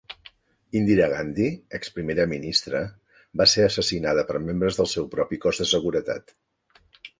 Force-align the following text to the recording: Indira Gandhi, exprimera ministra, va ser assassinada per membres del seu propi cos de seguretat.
Indira 0.79 1.09
Gandhi, 1.11 1.49
exprimera 1.79 2.25
ministra, 2.31 2.81
va 3.43 3.49
ser 3.55 3.67
assassinada 3.67 4.25
per 4.33 4.43
membres 4.49 4.81
del 4.83 4.91
seu 4.97 5.09
propi 5.15 5.41
cos 5.47 5.63
de 5.65 5.71
seguretat. 5.77 6.37